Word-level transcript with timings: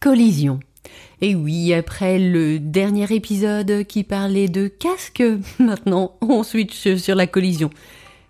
collision. 0.00 0.60
Et 1.20 1.34
oui, 1.34 1.74
après 1.74 2.18
le 2.18 2.58
dernier 2.58 3.12
épisode 3.14 3.84
qui 3.84 4.02
parlait 4.02 4.48
de 4.48 4.66
casque, 4.66 5.22
maintenant 5.58 6.12
on 6.22 6.42
switch 6.42 6.96
sur 6.96 7.14
la 7.14 7.26
collision. 7.26 7.70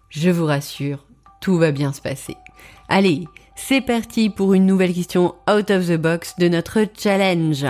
Je 0.08 0.30
vous 0.30 0.46
rassure, 0.46 1.06
tout 1.40 1.56
va 1.56 1.70
bien 1.70 1.92
se 1.92 2.00
passer. 2.00 2.36
Allez, 2.88 3.24
c'est 3.54 3.80
parti 3.80 4.30
pour 4.30 4.54
une 4.54 4.66
nouvelle 4.66 4.92
question 4.92 5.36
out 5.48 5.70
of 5.70 5.86
the 5.86 5.96
box 5.96 6.34
de 6.38 6.48
notre 6.48 6.84
challenge. 6.98 7.64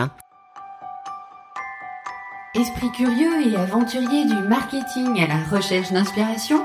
Esprit 2.55 2.91
curieux 2.96 3.46
et 3.46 3.57
aventurier 3.57 4.25
du 4.25 4.48
marketing 4.48 5.21
à 5.21 5.29
la 5.29 5.45
recherche 5.45 5.93
d'inspiration, 5.93 6.64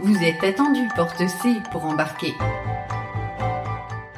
vous 0.00 0.16
êtes 0.22 0.44
attendu 0.44 0.80
porte 0.94 1.26
C 1.26 1.56
pour 1.72 1.84
embarquer. 1.86 2.34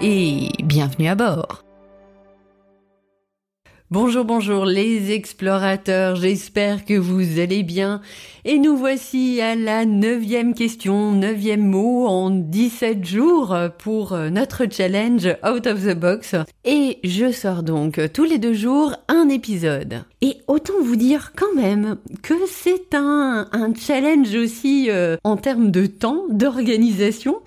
et 0.00 0.48
bienvenue 0.62 1.08
à 1.08 1.14
bord. 1.14 1.62
Bonjour, 3.90 4.24
bonjour 4.24 4.66
les 4.66 5.10
explorateurs, 5.10 6.14
j'espère 6.14 6.84
que 6.84 6.94
vous 6.94 7.40
allez 7.40 7.64
bien. 7.64 8.00
Et 8.44 8.58
nous 8.58 8.76
voici 8.76 9.40
à 9.40 9.56
la 9.56 9.84
neuvième 9.84 10.54
question, 10.54 11.10
neuvième 11.10 11.66
mot 11.66 12.06
en 12.06 12.30
17 12.30 13.04
jours 13.04 13.56
pour 13.78 14.16
notre 14.16 14.62
challenge 14.70 15.26
Out 15.44 15.66
of 15.66 15.84
the 15.84 15.98
Box. 15.98 16.36
Et 16.64 16.98
je 17.02 17.32
sors 17.32 17.64
donc 17.64 18.00
tous 18.12 18.22
les 18.22 18.38
deux 18.38 18.54
jours 18.54 18.94
un 19.08 19.28
épisode. 19.28 20.04
Et 20.22 20.36
autant 20.46 20.74
vous 20.82 20.96
dire 20.96 21.32
quand 21.34 21.54
même 21.56 21.96
que 22.22 22.34
c'est 22.46 22.94
un, 22.94 23.48
un 23.50 23.74
challenge 23.74 24.34
aussi 24.34 24.86
euh, 24.88 25.16
en 25.24 25.36
termes 25.36 25.70
de 25.70 25.86
temps, 25.86 26.26
d'organisation, 26.28 27.40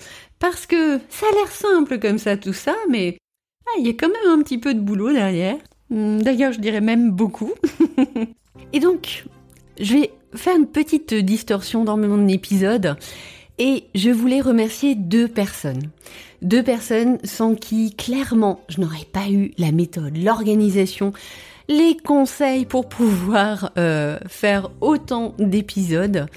parce 0.44 0.66
que 0.66 0.99
ça 1.08 1.25
a 1.31 1.36
l'air 1.36 1.49
simple 1.49 1.99
comme 1.99 2.17
ça 2.17 2.36
tout 2.36 2.52
ça, 2.52 2.75
mais 2.89 3.17
ah, 3.66 3.80
il 3.80 3.88
y 3.88 3.89
a 3.89 3.94
quand 3.94 4.09
même 4.09 4.38
un 4.38 4.44
petit 4.44 4.58
peu 4.58 4.73
de 4.73 4.80
boulot 4.81 5.13
derrière. 5.13 5.55
Hmm, 5.89 6.22
d'ailleurs, 6.22 6.52
je 6.52 6.59
dirais 6.59 6.81
même 6.81 7.11
beaucoup. 7.11 7.53
et 8.73 8.81
donc, 8.81 9.23
je 9.80 9.94
vais 9.94 10.11
faire 10.36 10.58
une 10.58 10.67
petite 10.67 11.14
distorsion 11.14 11.86
dans 11.86 11.95
mon 11.95 12.27
épisode 12.27 12.97
et 13.58 13.86
je 13.95 14.09
voulais 14.09 14.41
remercier 14.41 14.95
deux 14.95 15.30
personnes. 15.30 15.83
Deux 16.41 16.61
personnes 16.61 17.19
sans 17.23 17.55
qui, 17.55 17.95
clairement, 17.95 18.59
je 18.67 18.81
n'aurais 18.81 19.05
pas 19.09 19.30
eu 19.30 19.53
la 19.58 19.71
méthode, 19.71 20.17
l'organisation, 20.17 21.14
les 21.69 21.95
conseils 21.95 22.66
pour 22.66 22.89
pouvoir 22.89 23.71
euh, 23.77 24.19
faire 24.27 24.71
autant 24.81 25.36
d'épisodes. 25.39 26.27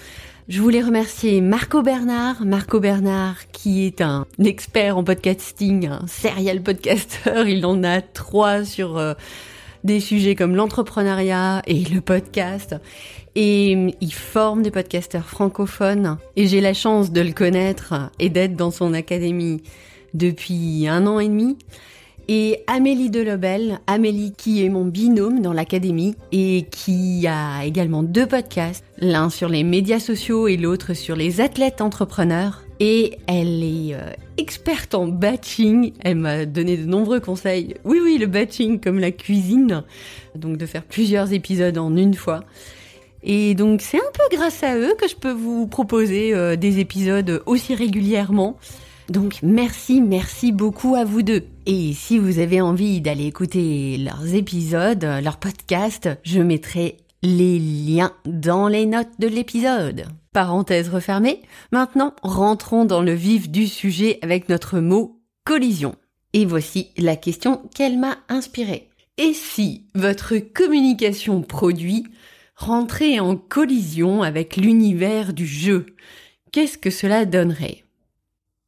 Je 0.49 0.63
voulais 0.63 0.81
remercier 0.81 1.41
Marco 1.41 1.83
Bernard. 1.83 2.45
Marco 2.45 2.79
Bernard 2.79 3.51
qui 3.51 3.85
est 3.85 4.01
un 4.01 4.27
expert 4.39 4.97
en 4.97 5.03
podcasting, 5.03 5.89
un 5.89 6.07
serial 6.07 6.63
podcaster. 6.63 7.49
Il 7.49 7.67
en 7.67 7.83
a 7.83 8.01
trois 8.01 8.65
sur 8.65 8.97
euh, 8.97 9.15
des 9.83 9.99
sujets 9.99 10.37
comme 10.37 10.55
l'entrepreneuriat 10.55 11.63
et 11.67 11.83
le 11.83 12.01
podcast. 12.01 12.77
Et 13.35 13.75
euh, 13.75 13.91
il 14.01 14.13
forme 14.13 14.63
des 14.63 14.71
podcasteurs 14.71 15.27
francophones. 15.27 16.17
Et 16.37 16.47
j'ai 16.47 16.61
la 16.61 16.75
chance 16.75 17.11
de 17.11 17.23
le 17.23 17.33
connaître 17.33 18.12
et 18.21 18.29
d'être 18.29 18.55
dans 18.55 18.71
son 18.71 18.95
académie 18.95 19.65
depuis 20.15 20.87
un 20.87 21.09
an 21.09 21.19
et 21.19 21.27
demi 21.27 21.59
et 22.28 22.64
Amélie 22.66 23.10
Delobel, 23.10 23.81
Amélie 23.87 24.32
qui 24.37 24.64
est 24.64 24.69
mon 24.69 24.84
binôme 24.84 25.41
dans 25.41 25.53
l'académie 25.53 26.16
et 26.32 26.66
qui 26.70 27.26
a 27.26 27.64
également 27.64 28.03
deux 28.03 28.26
podcasts, 28.26 28.84
l'un 28.98 29.31
sur 29.31 29.48
les 29.48 29.62
médias 29.62 30.00
sociaux 30.00 30.48
et 30.48 30.56
l'autre 30.56 30.94
sur 30.94 31.14
les 31.14 31.41
athlètes 31.41 31.81
entrepreneurs. 31.81 32.62
Et 32.81 33.19
elle 33.26 33.62
est 33.62 33.94
euh, 33.94 34.10
experte 34.37 34.94
en 34.94 35.06
batching. 35.06 35.92
Elle 36.00 36.16
m'a 36.16 36.44
donné 36.44 36.76
de 36.76 36.84
nombreux 36.84 37.20
conseils. 37.20 37.75
Oui, 37.84 38.00
oui, 38.03 38.19
le 38.19 38.26
batching 38.26 38.81
comme 38.81 38.98
la 38.98 39.12
cuisine. 39.12 39.84
Donc 40.34 40.58
de 40.58 40.66
faire 40.66 40.82
plusieurs 40.82 41.32
épisodes 41.32 41.78
en 41.78 41.97
une 41.97 42.14
fois. 42.14 42.44
Et 43.22 43.54
donc 43.54 43.81
c'est 43.81 43.98
un 43.98 44.12
peu 44.12 44.37
grâce 44.37 44.62
à 44.62 44.76
eux 44.76 44.94
que 44.98 45.08
je 45.08 45.16
peux 45.16 45.32
vous 45.32 45.66
proposer 45.66 46.34
euh, 46.34 46.56
des 46.56 46.81
épisodes 46.81 47.43
aussi 47.47 47.75
régulièrement. 47.75 48.58
Donc 49.09 49.39
merci, 49.43 50.00
merci 50.00 50.50
beaucoup 50.50 50.97
à 50.97 51.05
vous 51.05 51.22
deux. 51.22 51.44
Et 51.67 51.93
si 51.93 52.19
vous 52.19 52.39
avez 52.39 52.61
envie 52.61 53.00
d'aller 53.00 53.27
écouter 53.27 53.99
leurs 53.99 54.34
épisodes, 54.34 55.05
leurs 55.22 55.39
podcasts, 55.39 56.09
je 56.25 56.41
mettrai 56.41 56.97
les 57.22 57.59
liens 57.59 58.12
dans 58.25 58.69
les 58.69 58.84
notes 58.87 59.19
de 59.19 59.28
l'épisode. 59.28 60.06
Parenthèse 60.33 60.89
refermée, 60.89 61.43
maintenant 61.72 62.15
rentrons 62.22 62.84
dans 62.84 63.00
le 63.00 63.15
vif 63.15 63.49
du 63.49 63.67
sujet 63.69 64.19
avec 64.22 64.49
notre 64.49 64.81
mot 64.81 65.21
collision. 65.44 65.94
Et 66.33 66.44
voici 66.44 66.88
la 66.99 67.17
question 67.17 67.62
qu'elle 67.75 67.99
m'a 67.99 68.19
inspirée. 68.28 68.91
Et 69.19 69.33
si 69.33 69.87
votre 69.94 70.37
communication 70.37 71.41
produit 71.43 72.05
rentrait 72.56 73.19
en 73.19 73.37
collision 73.37 74.23
avec 74.23 74.56
l'univers 74.56 75.33
du 75.33 75.47
jeu, 75.47 75.87
qu'est-ce 76.53 76.77
que 76.77 76.91
cela 76.91 77.25
donnerait? 77.25 77.86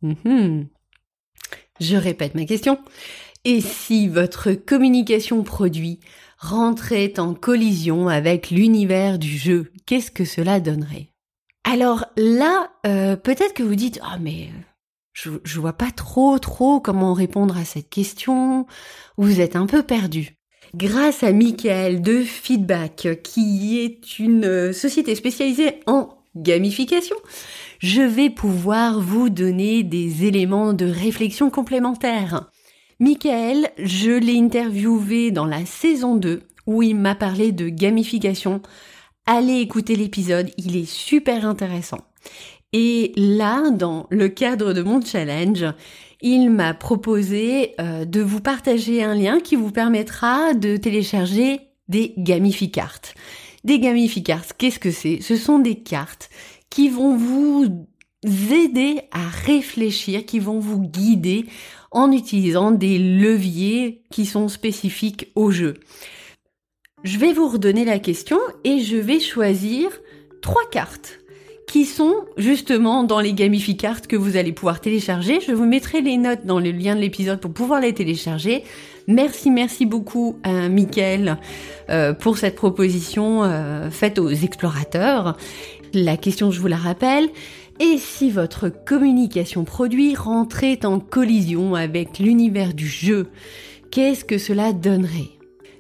Mhm. 0.03 0.69
Je 1.81 1.97
répète 1.97 2.35
ma 2.35 2.45
question. 2.45 2.79
Et 3.45 3.61
si 3.61 4.09
votre 4.09 4.53
communication 4.53 5.43
produit 5.43 6.01
rentrait 6.39 7.19
en 7.19 7.35
collision 7.35 8.09
avec 8.09 8.51
l'univers 8.51 9.19
du 9.19 9.37
jeu, 9.37 9.73
qu'est-ce 9.87 10.11
que 10.11 10.25
cela 10.25 10.61
donnerait? 10.61 11.09
Alors 11.65 12.07
là, 12.17 12.71
euh, 12.87 13.17
peut-être 13.17 13.55
que 13.55 13.63
vous 13.63 13.75
dites 13.75 14.01
ah 14.03 14.19
mais 14.21 14.51
je, 15.13 15.31
je 15.45 15.61
vois 15.61 15.73
pas 15.73 15.91
trop 15.91 16.39
trop 16.39 16.81
comment 16.81 17.13
répondre 17.13 17.57
à 17.57 17.65
cette 17.65 17.91
question. 17.91 18.67
Vous 19.17 19.41
êtes 19.41 19.57
un 19.57 19.67
peu 19.67 19.83
perdu. 19.83 20.37
Grâce 20.75 21.23
à 21.23 21.33
Michael 21.33 22.03
de 22.03 22.23
Feedback, 22.23 23.09
qui 23.23 23.81
est 23.81 24.19
une 24.19 24.73
société 24.73 25.15
spécialisée 25.15 25.81
en 25.87 26.18
gamification, 26.37 27.17
je 27.79 28.03
vais 28.03 28.31
pouvoir 28.31 29.01
vous 29.01 29.31
donner 29.31 29.83
des 29.83 30.25
éléments 30.25 30.73
de 30.73 30.87
réflexion 30.87 31.51
complémentaires. 31.51 32.51
Michael, 33.01 33.71
je 33.79 34.11
l'ai 34.11 34.39
interviewé 34.39 35.31
dans 35.31 35.47
la 35.47 35.65
saison 35.65 36.17
2 36.17 36.43
où 36.67 36.83
il 36.83 36.97
m'a 36.97 37.15
parlé 37.15 37.53
de 37.53 37.69
gamification. 37.69 38.61
Allez 39.27 39.61
écouter 39.61 39.97
l'épisode, 39.97 40.51
il 40.59 40.77
est 40.77 40.89
super 40.89 41.47
intéressant. 41.47 42.01
Et 42.73 43.13
là, 43.17 43.71
dans 43.71 44.07
le 44.11 44.29
cadre 44.29 44.73
de 44.73 44.83
mon 44.83 45.01
challenge, 45.01 45.65
il 46.21 46.51
m'a 46.51 46.75
proposé 46.75 47.75
euh, 47.81 48.05
de 48.05 48.21
vous 48.21 48.41
partager 48.41 49.03
un 49.03 49.15
lien 49.15 49.41
qui 49.41 49.57
vous 49.57 49.71
permettra 49.71 50.55
de 50.55 50.77
télécharger 50.77 51.61
des 51.89 52.15
gamificartes. 52.19 53.15
Des 53.65 53.79
gamificartes, 53.79 54.55
qu'est-ce 54.57 54.79
que 54.79 54.91
c'est? 54.91 55.21
Ce 55.21 55.37
sont 55.37 55.59
des 55.59 55.77
cartes 55.77 56.31
qui 56.71 56.89
vont 56.89 57.17
vous 57.17 57.87
aider 58.25 59.03
à 59.13 59.27
réfléchir, 59.29 60.25
qui 60.27 60.39
vont 60.39 60.59
vous 60.59 60.81
guider 60.81 61.47
en 61.91 62.13
utilisant 62.13 62.71
des 62.71 62.99
leviers 62.99 64.03
qui 64.11 64.27
sont 64.27 64.49
spécifiques 64.49 65.31
au 65.35 65.51
jeu. 65.51 65.75
Je 67.05 67.19
vais 67.19 67.33
vous 67.33 67.49
redonner 67.49 67.85
la 67.85 67.99
question 67.99 68.39
et 68.65 68.81
je 68.81 68.97
vais 68.97 69.21
choisir 69.21 69.91
trois 70.43 70.69
cartes 70.71 71.21
qui 71.69 71.85
sont 71.85 72.25
justement 72.37 73.05
dans 73.05 73.21
les 73.21 73.35
gamificartes 73.35 74.07
que 74.07 74.17
vous 74.17 74.37
allez 74.37 74.53
pouvoir 74.53 74.81
télécharger. 74.81 75.41
Je 75.41 75.53
vous 75.53 75.67
mettrai 75.67 76.01
les 76.01 76.17
notes 76.17 76.45
dans 76.45 76.59
le 76.59 76.71
lien 76.73 76.97
de 76.97 77.01
l'épisode 77.01 77.41
pour 77.41 77.53
pouvoir 77.53 77.81
les 77.81 77.93
télécharger. 77.93 78.65
Merci, 79.09 79.51
merci 79.51 79.87
beaucoup 79.87 80.37
à 80.43 80.69
Mickaël 80.69 81.39
euh, 81.89 82.13
pour 82.13 82.37
cette 82.37 82.57
proposition 82.57 83.43
euh, 83.43 83.91
faite 83.91 84.19
aux 84.19 84.29
explorateurs. 84.29 85.39
La 85.95 86.19
question, 86.19 86.51
je 86.51 86.61
vous 86.61 86.67
la 86.67 86.77
rappelle, 86.77 87.31
et 87.81 87.97
si 87.97 88.31
votre 88.31 88.69
communication 88.69 89.65
produit 89.65 90.15
rentrait 90.15 90.85
en 90.85 91.01
collision 91.01 91.75
avec 91.75 92.19
l'univers 92.19 92.75
du 92.75 92.87
jeu, 92.87 93.29
qu'est-ce 93.91 94.27
que 94.27 94.37
cela 94.37 94.75
donnerait? 94.75 95.31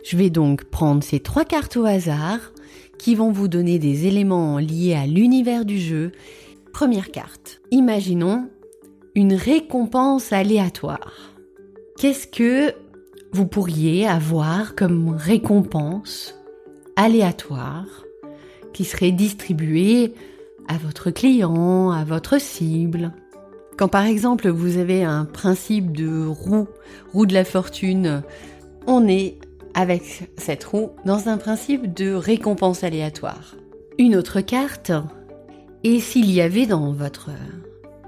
Je 0.04 0.16
vais 0.16 0.30
donc 0.30 0.64
prendre 0.64 1.02
ces 1.02 1.20
trois 1.20 1.44
cartes 1.44 1.76
au 1.76 1.84
hasard 1.84 2.40
qui 2.98 3.14
vont 3.14 3.30
vous 3.30 3.46
donner 3.46 3.78
des 3.78 4.06
éléments 4.06 4.58
liés 4.58 4.94
à 4.94 5.06
l'univers 5.06 5.66
du 5.66 5.78
jeu. 5.78 6.12
Première 6.72 7.10
carte. 7.10 7.60
Imaginons 7.72 8.48
une 9.14 9.34
récompense 9.34 10.32
aléatoire. 10.32 11.34
Qu'est-ce 11.98 12.26
que 12.26 12.72
vous 13.32 13.46
pourriez 13.46 14.06
avoir 14.06 14.74
comme 14.74 15.10
récompense 15.10 16.34
aléatoire 16.96 18.04
qui 18.72 18.84
serait 18.84 19.12
distribuée 19.12 20.14
à 20.66 20.76
votre 20.78 21.10
client, 21.10 21.90
à 21.90 22.04
votre 22.04 22.40
cible. 22.40 23.12
Quand 23.76 23.88
par 23.88 24.04
exemple 24.04 24.48
vous 24.48 24.76
avez 24.76 25.04
un 25.04 25.24
principe 25.24 25.96
de 25.96 26.26
roue, 26.26 26.68
roue 27.12 27.26
de 27.26 27.34
la 27.34 27.44
fortune, 27.44 28.22
on 28.86 29.06
est 29.06 29.38
avec 29.74 30.28
cette 30.36 30.64
roue 30.64 30.90
dans 31.04 31.28
un 31.28 31.36
principe 31.36 31.94
de 31.94 32.12
récompense 32.12 32.82
aléatoire. 32.82 33.54
Une 33.98 34.16
autre 34.16 34.40
carte, 34.40 34.92
et 35.84 36.00
s'il 36.00 36.30
y 36.30 36.40
avait 36.40 36.66
dans 36.66 36.92
votre 36.92 37.30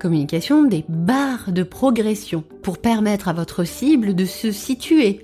communication 0.01 0.65
des 0.65 0.85
barres 0.89 1.53
de 1.53 1.63
progression 1.63 2.43
pour 2.63 2.79
permettre 2.79 3.29
à 3.29 3.33
votre 3.33 3.63
cible 3.63 4.17
de 4.17 4.25
se 4.25 4.51
situer 4.51 5.23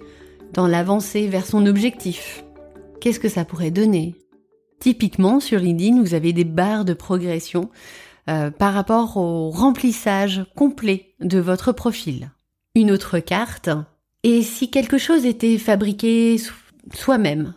dans 0.52 0.68
l'avancée 0.68 1.26
vers 1.26 1.46
son 1.46 1.66
objectif. 1.66 2.44
Qu'est-ce 3.00 3.18
que 3.18 3.28
ça 3.28 3.44
pourrait 3.44 3.72
donner? 3.72 4.14
Typiquement 4.78 5.40
sur 5.40 5.58
LinkedIn, 5.58 6.00
vous 6.00 6.14
avez 6.14 6.32
des 6.32 6.44
barres 6.44 6.84
de 6.84 6.94
progression 6.94 7.70
euh, 8.28 8.50
par 8.50 8.74
rapport 8.74 9.16
au 9.16 9.50
remplissage 9.50 10.44
complet 10.54 11.14
de 11.20 11.38
votre 11.38 11.72
profil. 11.72 12.30
Une 12.74 12.90
autre 12.90 13.18
carte, 13.18 13.70
et 14.22 14.42
si 14.42 14.70
quelque 14.70 14.98
chose 14.98 15.24
était 15.24 15.58
fabriqué 15.58 16.36
soi-même 16.92 17.54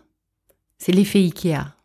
C'est 0.78 0.92
l'effet 0.94 1.20
IKEA. 1.20 1.76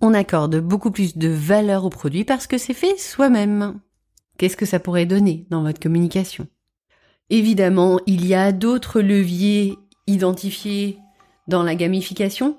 On 0.00 0.14
accorde 0.14 0.60
beaucoup 0.60 0.90
plus 0.90 1.18
de 1.18 1.28
valeur 1.28 1.84
au 1.84 1.90
produit 1.90 2.24
parce 2.24 2.46
que 2.46 2.56
c'est 2.56 2.74
fait 2.74 2.98
soi-même. 2.98 3.80
Qu'est-ce 4.38 4.56
que 4.56 4.66
ça 4.66 4.78
pourrait 4.78 5.04
donner 5.04 5.46
dans 5.50 5.62
votre 5.62 5.80
communication? 5.80 6.46
Évidemment, 7.28 7.98
il 8.06 8.24
y 8.24 8.34
a 8.34 8.52
d'autres 8.52 9.00
leviers 9.00 9.76
identifiés 10.06 10.98
dans 11.48 11.64
la 11.64 11.74
gamification. 11.74 12.56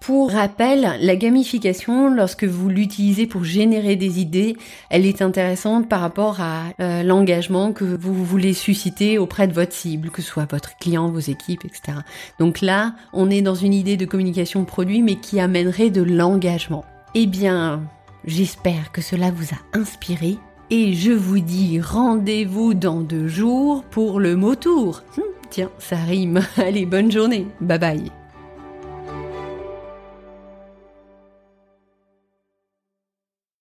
Pour 0.00 0.30
rappel, 0.30 0.88
la 1.00 1.16
gamification, 1.16 2.14
lorsque 2.14 2.44
vous 2.44 2.68
l'utilisez 2.68 3.26
pour 3.26 3.42
générer 3.42 3.96
des 3.96 4.20
idées, 4.20 4.56
elle 4.88 5.04
est 5.04 5.20
intéressante 5.20 5.88
par 5.88 6.00
rapport 6.00 6.40
à 6.40 6.66
euh, 6.80 7.02
l'engagement 7.02 7.72
que 7.72 7.84
vous 7.84 8.24
voulez 8.24 8.52
susciter 8.52 9.18
auprès 9.18 9.48
de 9.48 9.52
votre 9.52 9.72
cible, 9.72 10.10
que 10.10 10.22
ce 10.22 10.28
soit 10.28 10.46
votre 10.48 10.76
client, 10.76 11.10
vos 11.10 11.18
équipes, 11.18 11.64
etc. 11.64 11.98
Donc 12.38 12.60
là, 12.60 12.94
on 13.12 13.30
est 13.30 13.42
dans 13.42 13.54
une 13.54 13.74
idée 13.74 13.96
de 13.96 14.04
communication 14.04 14.64
produit, 14.64 15.02
mais 15.02 15.16
qui 15.16 15.40
amènerait 15.40 15.90
de 15.90 16.02
l'engagement. 16.02 16.84
Eh 17.14 17.26
bien, 17.26 17.82
j'espère 18.24 18.92
que 18.92 19.00
cela 19.00 19.30
vous 19.32 19.54
a 19.54 19.78
inspiré 19.78 20.38
et 20.70 20.94
je 20.94 21.12
vous 21.12 21.38
dis 21.38 21.80
rendez-vous 21.80 22.74
dans 22.74 23.00
deux 23.00 23.28
jours 23.28 23.84
pour 23.84 24.20
le 24.20 24.36
mot 24.36 24.54
tour. 24.54 25.02
Hum, 25.18 25.24
tiens, 25.50 25.70
ça 25.78 25.96
rime. 25.96 26.40
Allez, 26.56 26.86
bonne 26.86 27.10
journée. 27.10 27.46
Bye 27.60 27.78
bye. 27.78 28.12